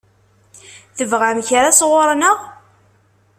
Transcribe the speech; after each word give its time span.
Tebɣam 0.97 1.39
kra 1.47 1.71
sɣur-neɣ? 1.79 2.37